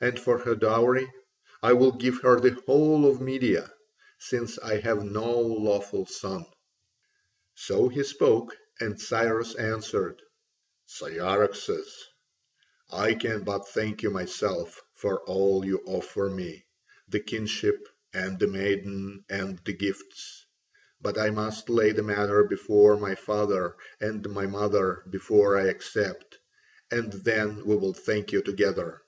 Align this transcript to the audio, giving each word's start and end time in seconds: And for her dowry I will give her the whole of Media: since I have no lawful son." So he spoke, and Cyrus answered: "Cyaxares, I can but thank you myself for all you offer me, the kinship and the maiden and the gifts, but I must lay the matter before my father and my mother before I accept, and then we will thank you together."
And 0.00 0.20
for 0.20 0.36
her 0.40 0.54
dowry 0.54 1.10
I 1.62 1.72
will 1.72 1.92
give 1.92 2.20
her 2.20 2.38
the 2.38 2.52
whole 2.66 3.06
of 3.08 3.22
Media: 3.22 3.72
since 4.18 4.58
I 4.58 4.78
have 4.80 5.02
no 5.02 5.30
lawful 5.40 6.04
son." 6.04 6.44
So 7.54 7.88
he 7.88 8.02
spoke, 8.04 8.54
and 8.78 9.00
Cyrus 9.00 9.54
answered: 9.54 10.20
"Cyaxares, 10.84 12.04
I 12.92 13.14
can 13.14 13.44
but 13.44 13.66
thank 13.70 14.02
you 14.02 14.10
myself 14.10 14.78
for 14.94 15.20
all 15.22 15.64
you 15.64 15.80
offer 15.86 16.28
me, 16.28 16.66
the 17.08 17.20
kinship 17.20 17.88
and 18.12 18.38
the 18.38 18.46
maiden 18.48 19.24
and 19.30 19.58
the 19.64 19.72
gifts, 19.72 20.44
but 21.00 21.16
I 21.16 21.30
must 21.30 21.70
lay 21.70 21.92
the 21.92 22.02
matter 22.02 22.44
before 22.44 22.98
my 22.98 23.14
father 23.14 23.74
and 24.02 24.28
my 24.28 24.44
mother 24.46 25.02
before 25.08 25.56
I 25.56 25.68
accept, 25.68 26.36
and 26.90 27.10
then 27.10 27.64
we 27.64 27.76
will 27.76 27.94
thank 27.94 28.32
you 28.32 28.42
together." 28.42 29.00